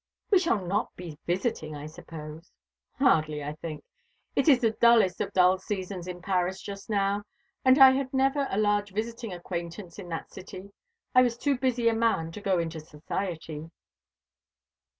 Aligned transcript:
We 0.31 0.39
shall 0.39 0.65
not 0.65 0.95
be 0.95 1.19
visiting, 1.27 1.75
I 1.75 1.85
suppose?" 1.85 2.51
"Hardly, 2.97 3.43
I 3.43 3.53
think. 3.53 3.83
It 4.35 4.49
is 4.49 4.61
the 4.61 4.71
dullest 4.71 5.21
of 5.21 5.31
dull 5.31 5.59
seasons 5.59 6.07
in 6.07 6.23
Paris 6.23 6.59
just 6.59 6.89
now, 6.89 7.21
and 7.63 7.77
I 7.77 7.91
had 7.91 8.11
never 8.11 8.47
a 8.49 8.57
large 8.57 8.91
visiting 8.95 9.31
acquaintance 9.31 9.99
in 9.99 10.09
that 10.09 10.31
city. 10.31 10.71
I 11.13 11.21
was 11.21 11.37
too 11.37 11.55
busy 11.55 11.87
a 11.87 11.93
man 11.93 12.31
to 12.31 12.41
go 12.41 12.57
into 12.57 12.79
society." 12.79 13.69